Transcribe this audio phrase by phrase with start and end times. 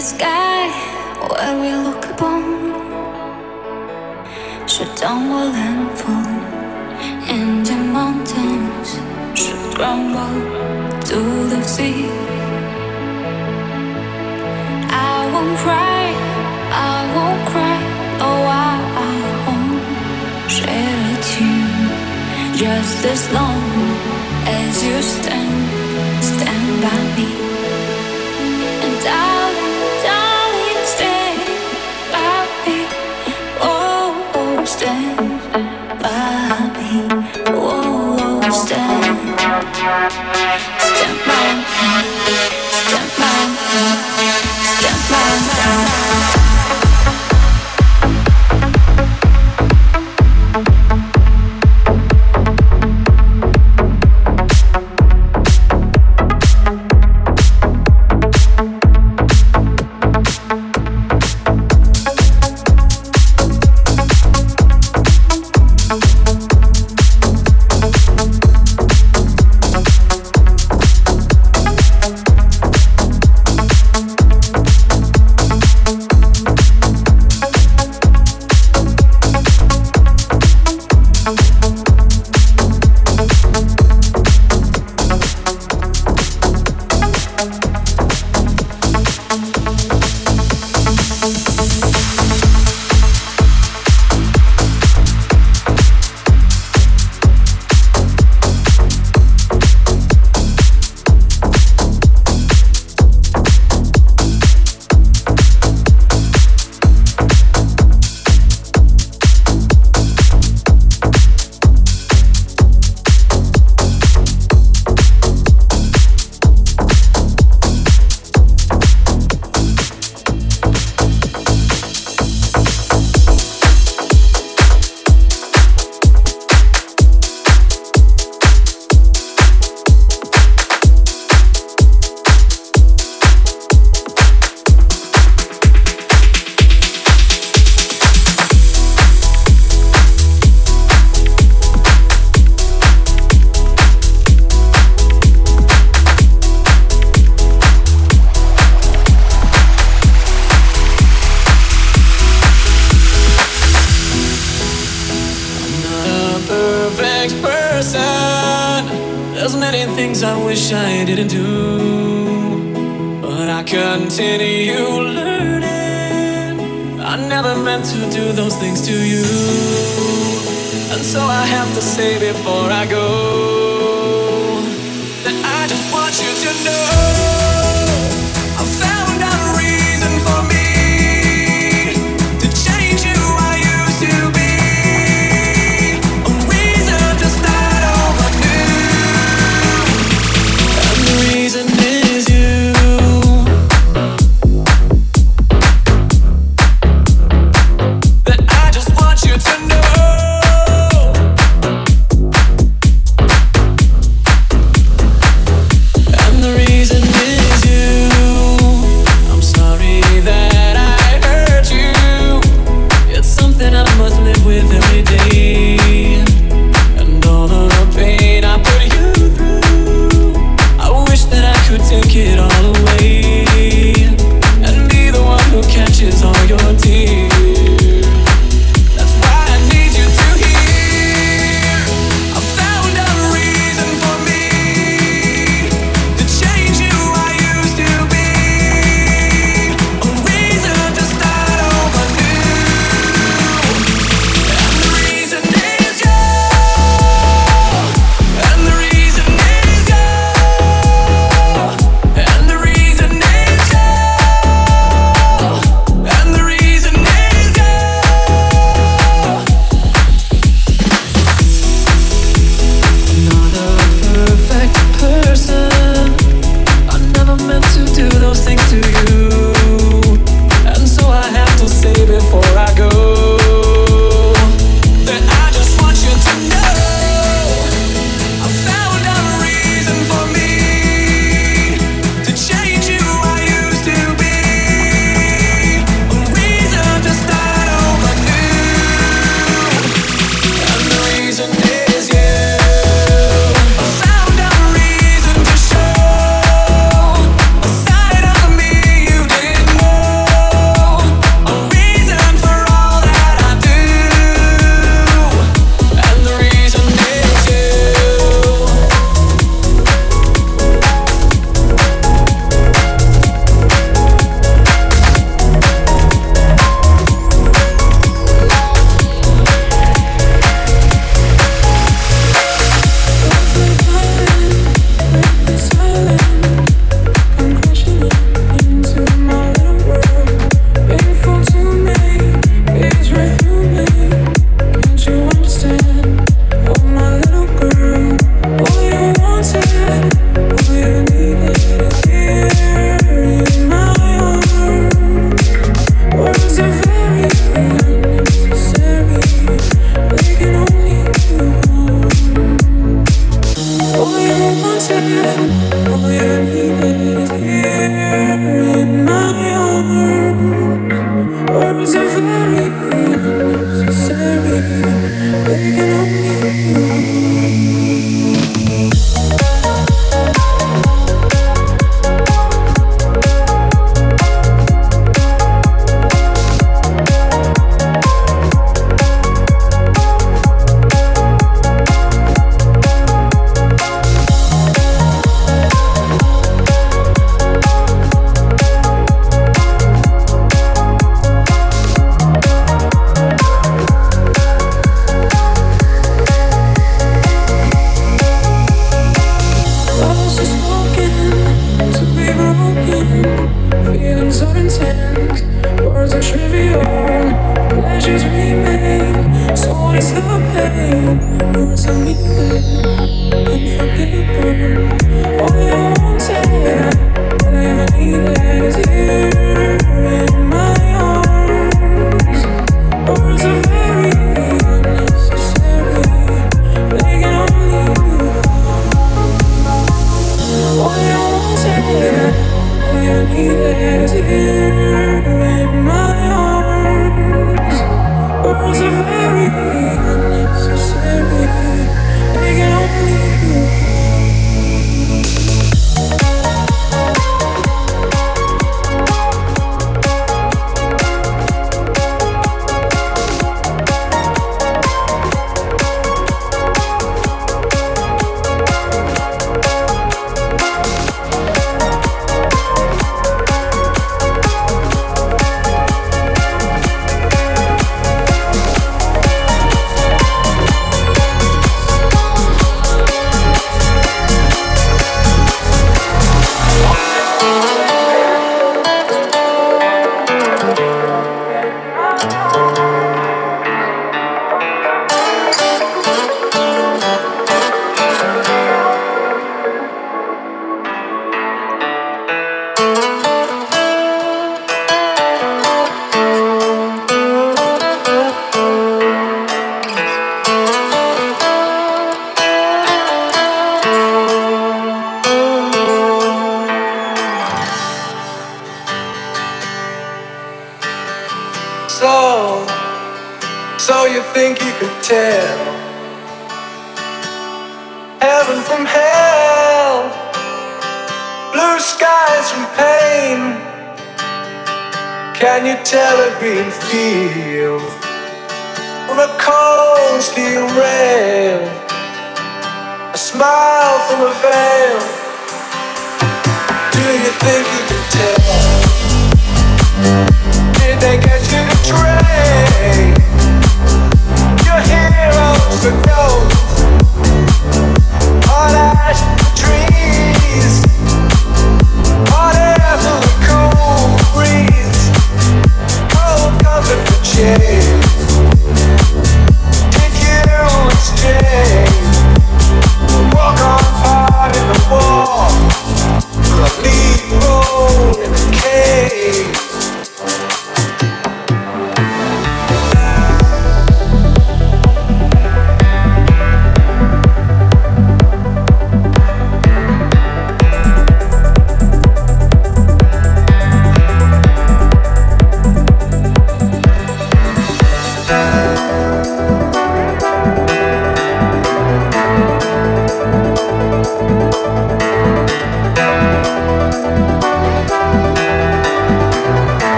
[0.00, 0.68] sky
[1.28, 2.42] where we look upon.
[4.68, 6.28] Should tumble and fall
[7.26, 9.00] And the mountains
[9.34, 10.38] should crumble
[11.08, 11.18] to
[11.52, 12.06] the sea.
[14.90, 16.14] I won't cry,
[16.70, 17.78] I won't cry
[18.20, 21.68] oh I, I won't shed a tear.
[22.56, 23.62] Just as long
[24.46, 27.28] as you stand, stand by me.
[28.84, 29.37] And I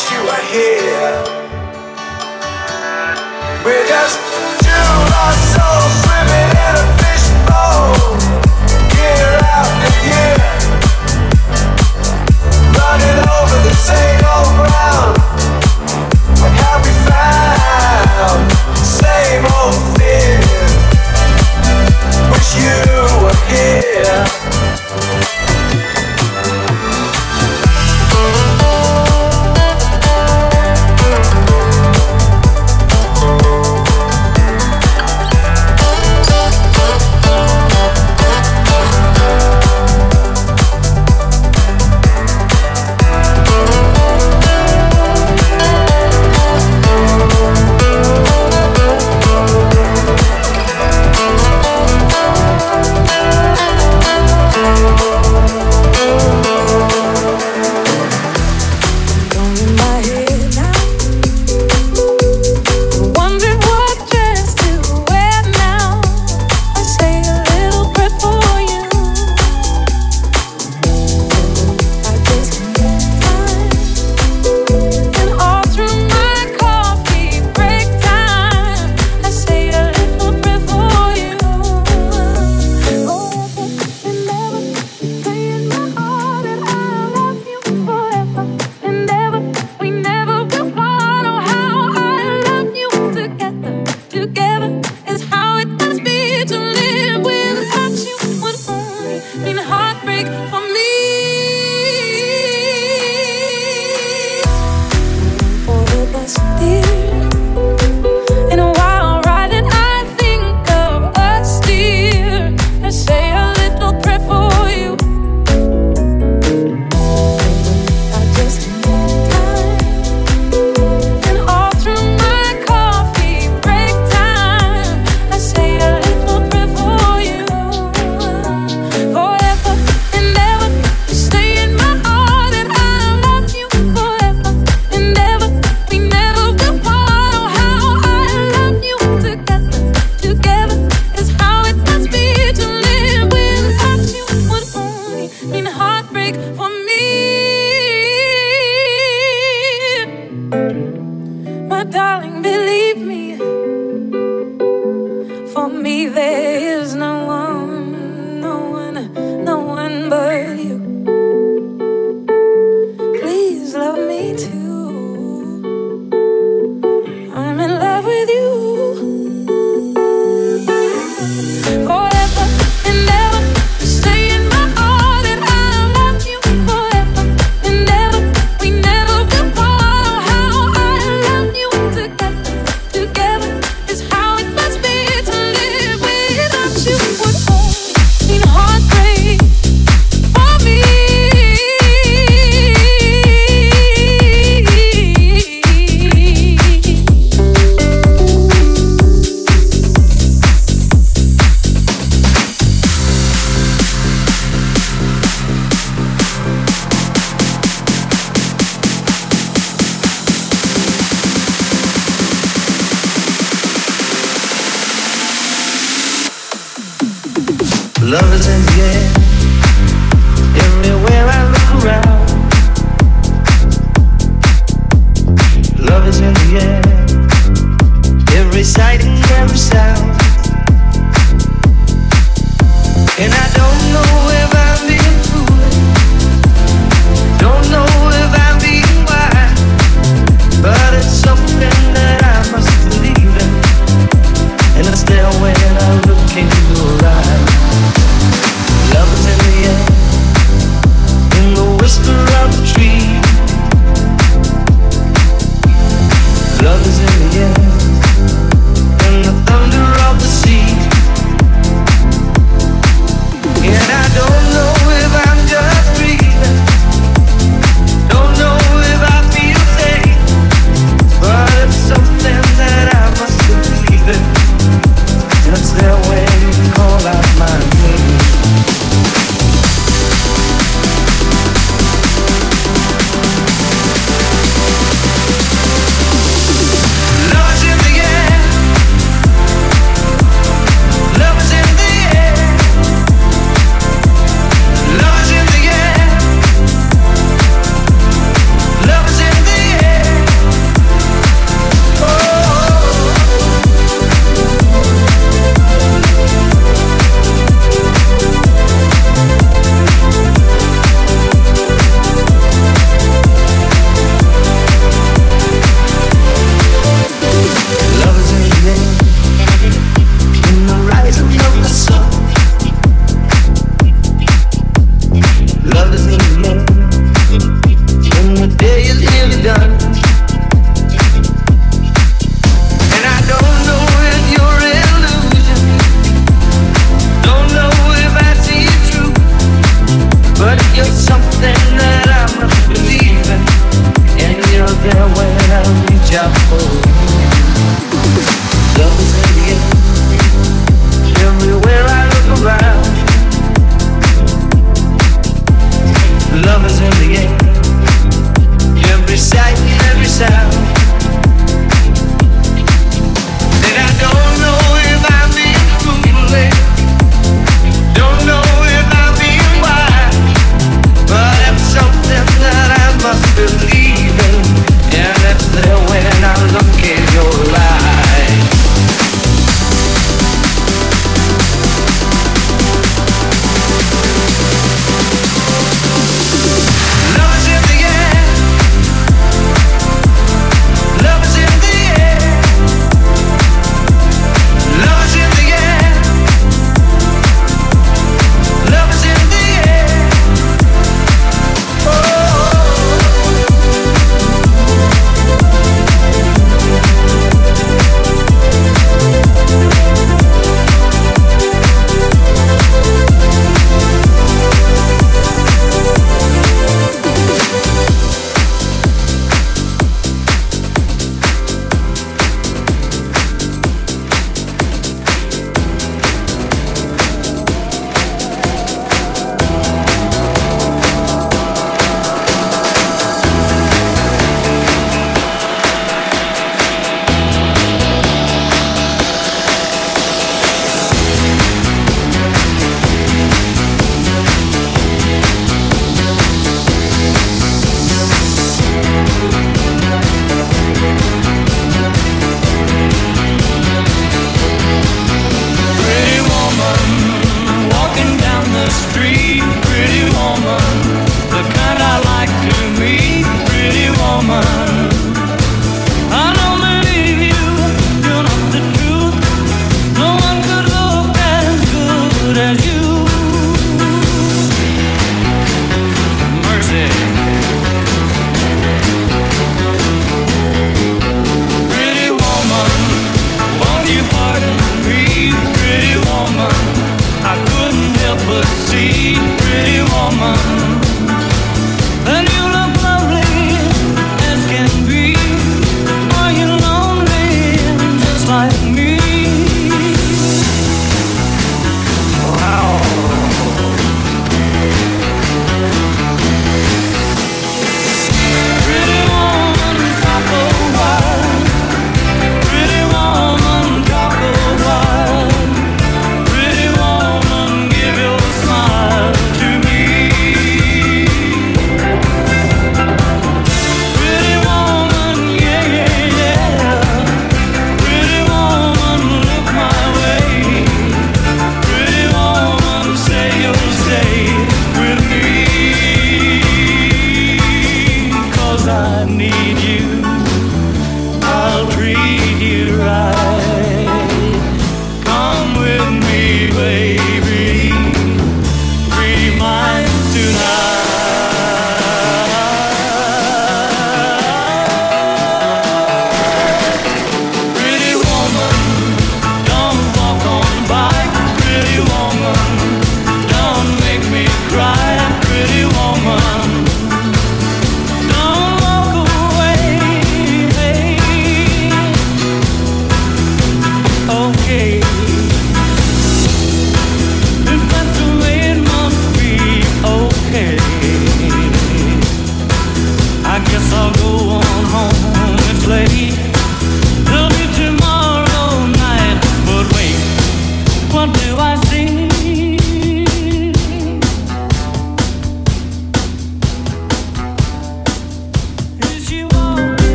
[0.00, 1.24] wish you were here
[3.64, 4.18] We're just
[4.62, 4.70] two
[5.10, 6.09] lost souls.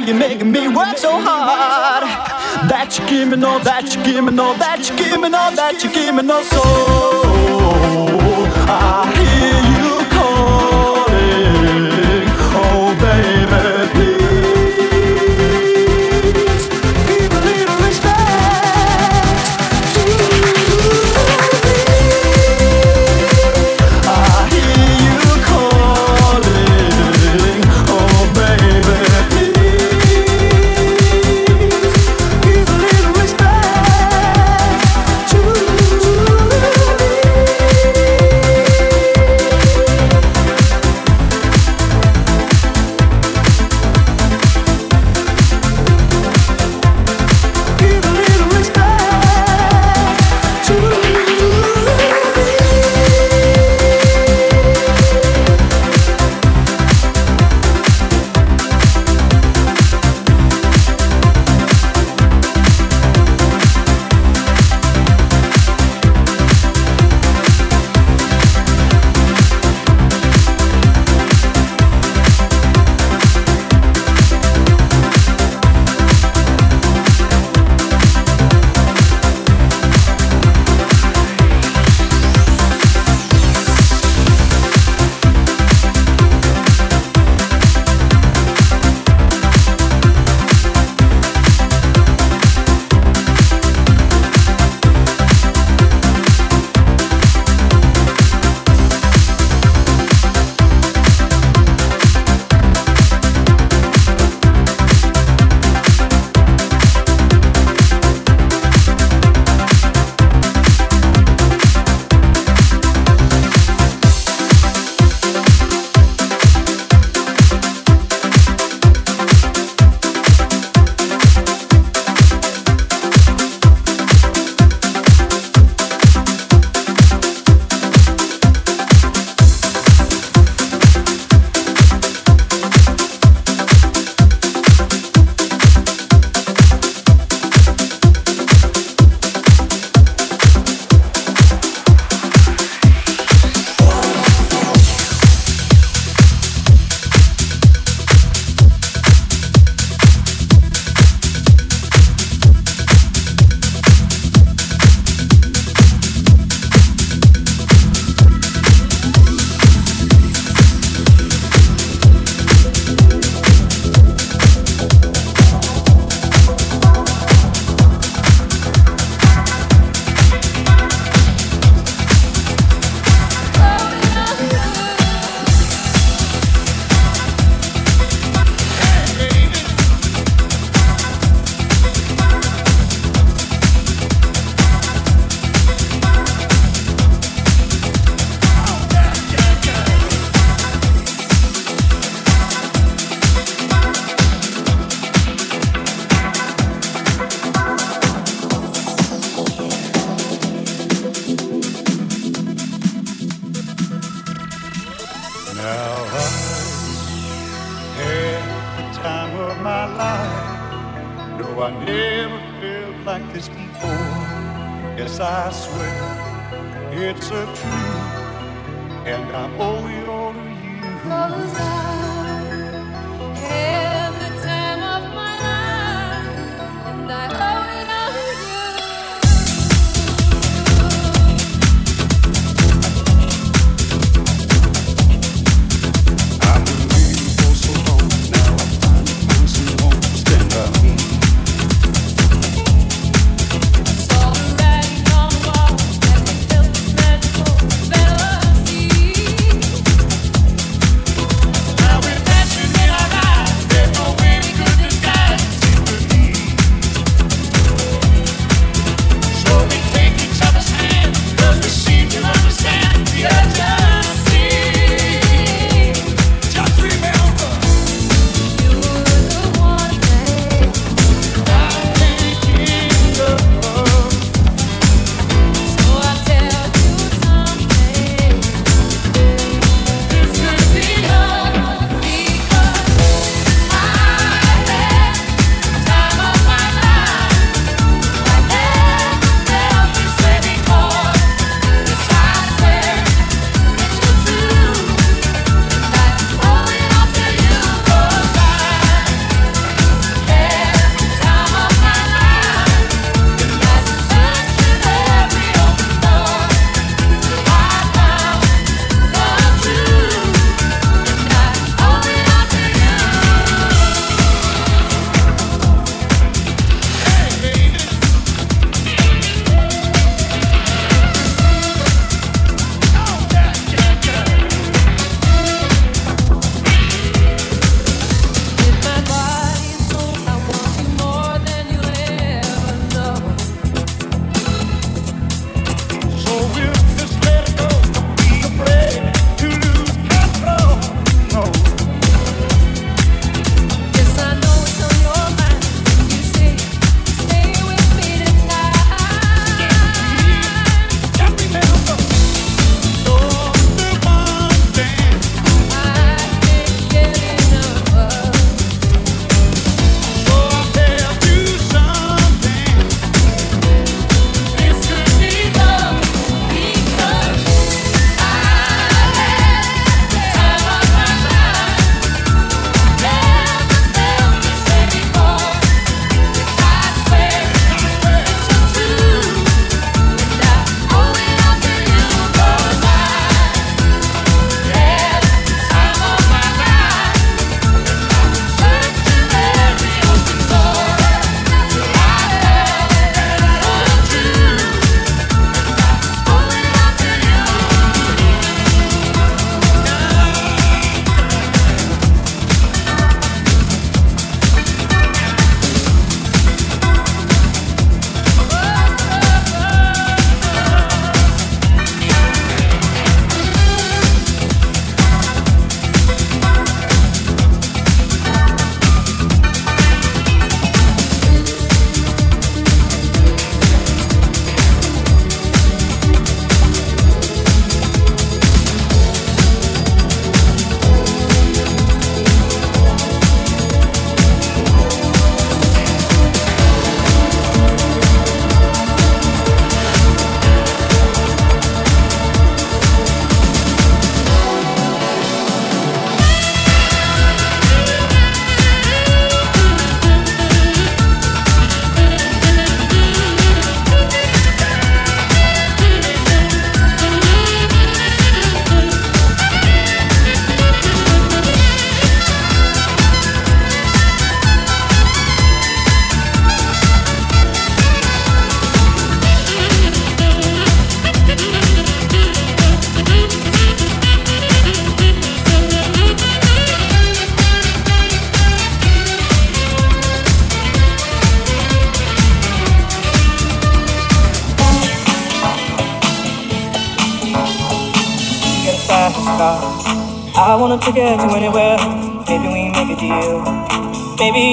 [0.00, 2.04] girl, you're making me work so hard.
[2.68, 5.50] That you give me no, that you give me no, that you give me no,
[5.54, 6.62] that you give me no soul.
[8.72, 9.09] Ah.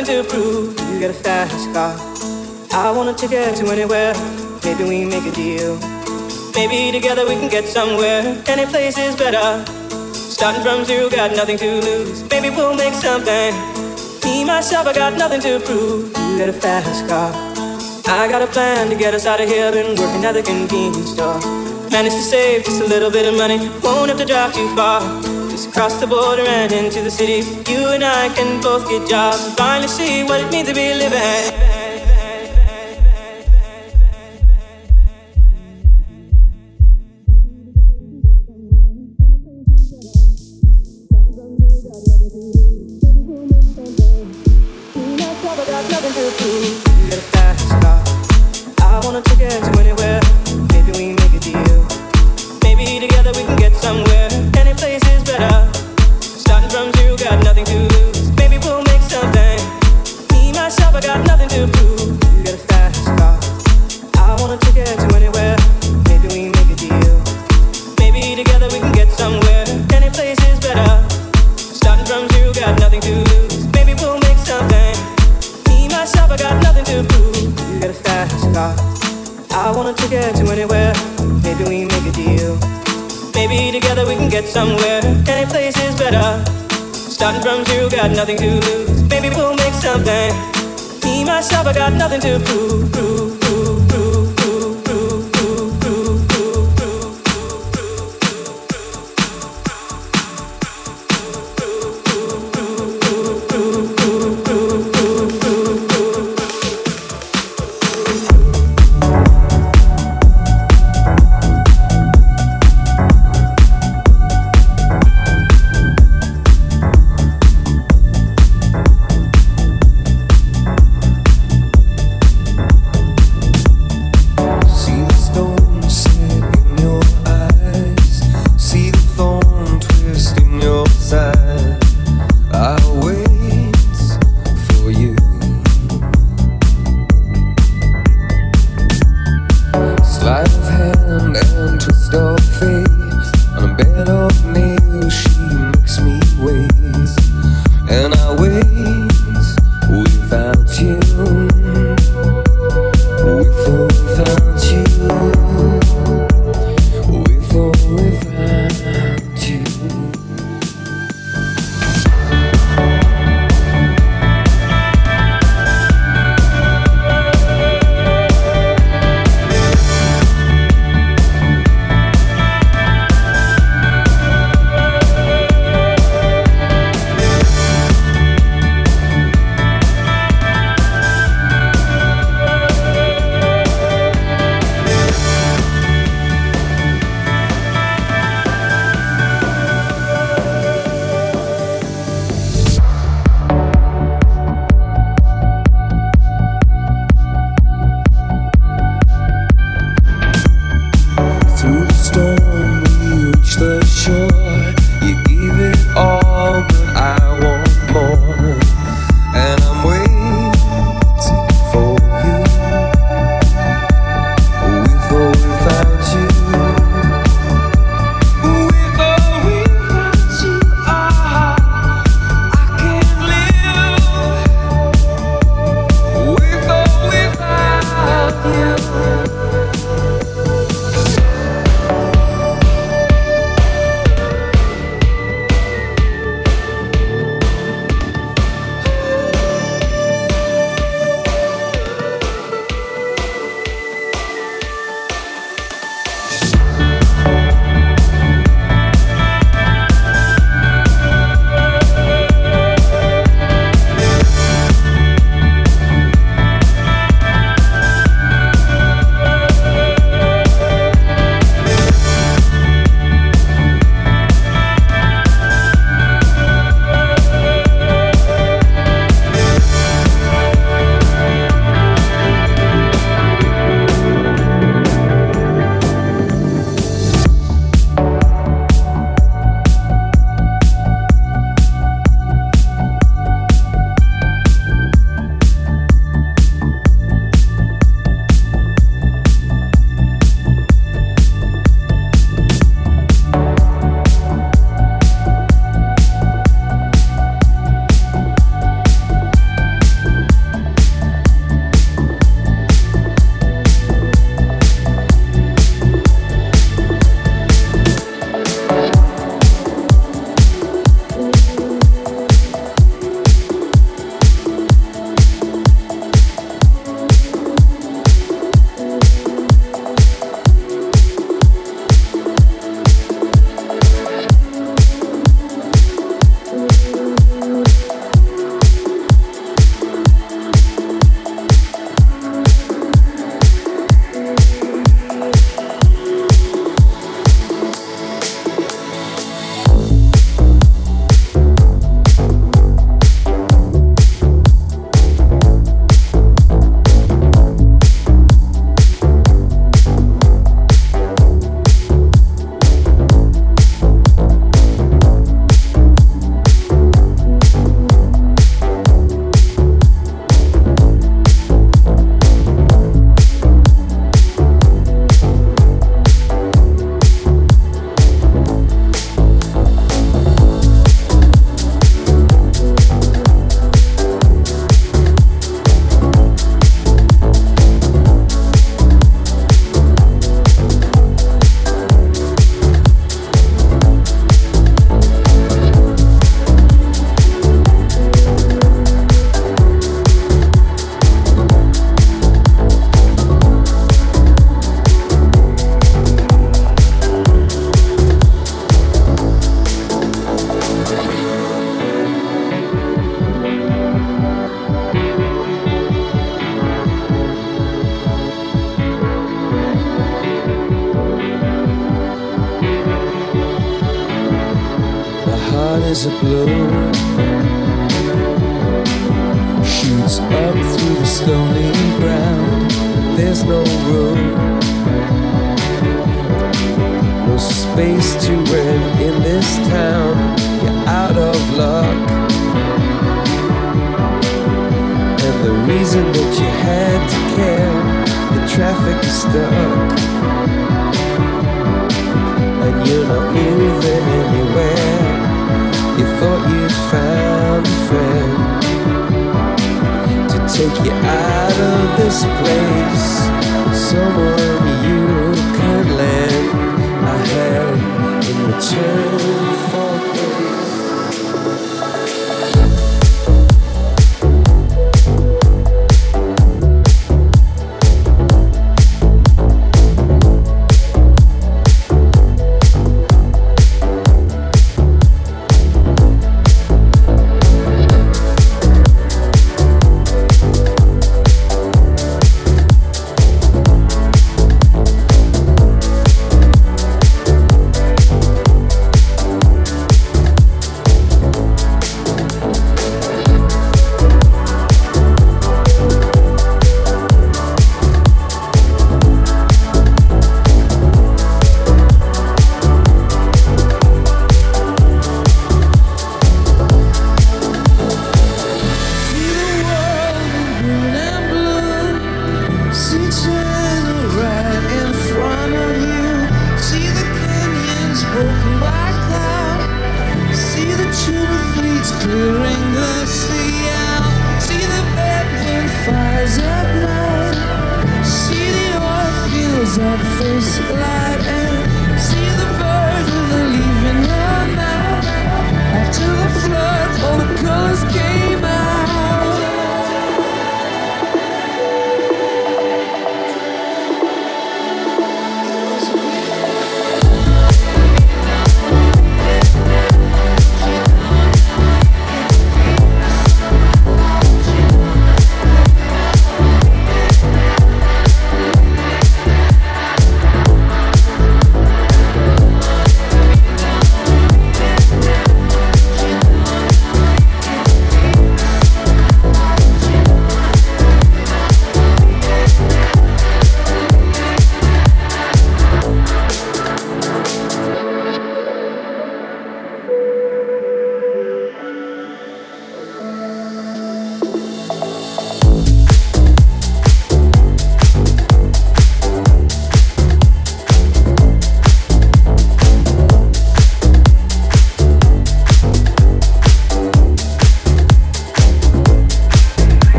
[0.00, 0.78] Nothing to prove.
[0.92, 1.94] You got a fast car.
[2.72, 4.14] I want a ticket to anywhere.
[4.64, 5.78] Maybe we make a deal.
[6.54, 8.42] Maybe together we can get somewhere.
[8.46, 9.64] Any place is better.
[10.14, 12.22] Starting from zero, got nothing to lose.
[12.30, 13.52] Maybe we'll make something.
[14.24, 16.16] Me, myself, I got nothing to prove.
[16.16, 17.32] You got a fast car.
[18.06, 19.70] I got a plan to get us out of here.
[19.72, 21.40] Been working at the convenience store.
[21.90, 23.58] Managed to save just a little bit of money.
[23.82, 25.39] Won't have to drive too far.
[25.60, 27.46] Just across the border and into the city.
[27.70, 31.79] You and I can both get jobs finally see what it means to be living.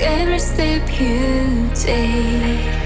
[0.00, 2.77] Every step you take.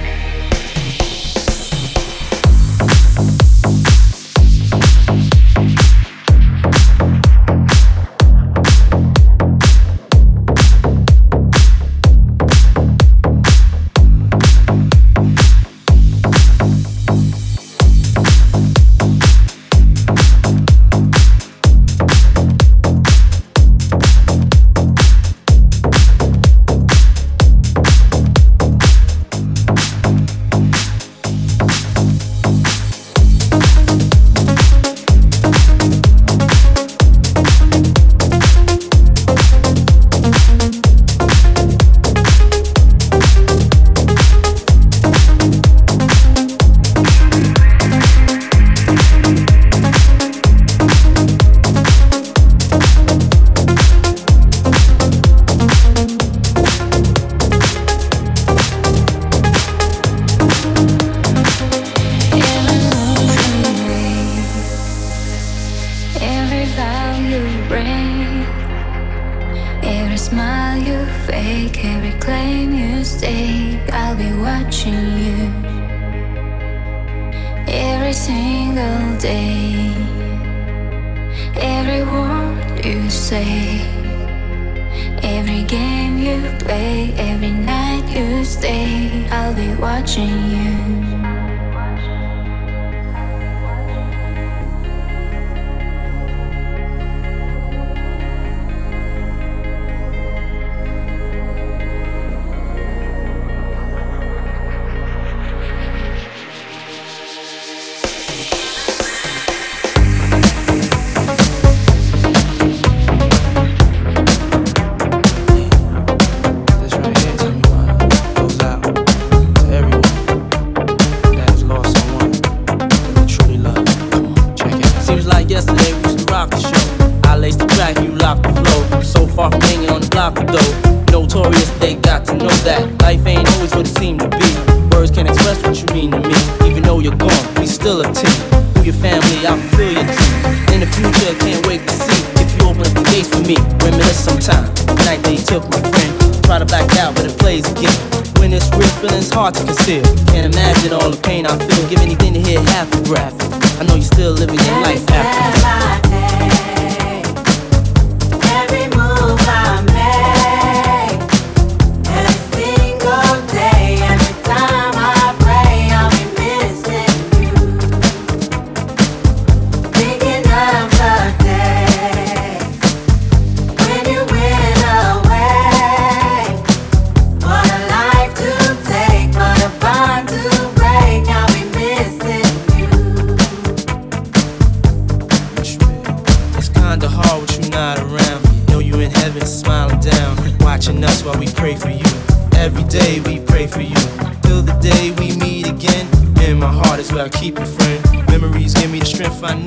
[150.82, 151.88] Imagine all the pain I feel.
[151.88, 153.34] Give anything to hear half the breath.
[153.80, 156.71] I know you're still living your life after.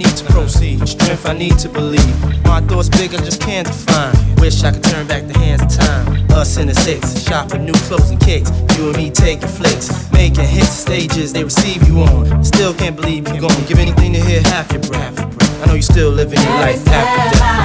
[0.06, 2.44] Need to proceed, strength I need to believe.
[2.44, 4.14] My thoughts big, I just can't define.
[4.36, 6.32] Wish I could turn back the hands of time.
[6.32, 8.52] Us in the six, shop for new clothes and kicks.
[8.77, 12.44] You and me taking flicks, making hits, stages they receive you on.
[12.44, 13.65] Still can't believe you're gone.
[13.68, 15.18] Give anything to hear half your breath.
[15.61, 17.64] I know you're still living your life after death.